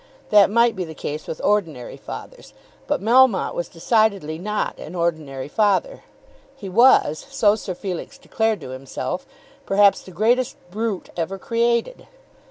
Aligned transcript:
That 0.31 0.49
might 0.49 0.75
be 0.75 0.83
the 0.83 0.95
case 0.95 1.27
with 1.27 1.39
ordinary 1.43 1.95
fathers. 1.95 2.55
But 2.87 3.03
Melmotte 3.03 3.53
was 3.53 3.69
decidedly 3.69 4.39
not 4.39 4.79
an 4.79 4.95
ordinary 4.95 5.47
father. 5.47 6.01
He 6.55 6.69
was, 6.69 7.23
so 7.29 7.53
Sir 7.53 7.75
Felix 7.75 8.17
declared 8.17 8.61
to 8.61 8.69
himself, 8.71 9.27
perhaps 9.67 10.01
the 10.01 10.09
greatest 10.09 10.55
brute 10.71 11.11
ever 11.15 11.37
created. 11.37 12.07